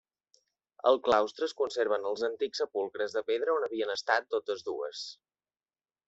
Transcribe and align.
Al 0.91 0.95
claustre 1.07 1.45
es 1.49 1.53
conserven 1.59 2.07
els 2.11 2.23
antics 2.27 2.61
sepulcres 2.63 3.13
de 3.17 3.23
pedra 3.27 3.53
on 3.57 3.67
havien 3.67 3.91
estat 3.97 4.27
totes 4.37 4.65
dues. 4.71 5.03